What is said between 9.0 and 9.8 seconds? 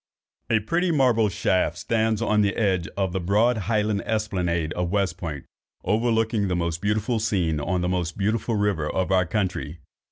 our country.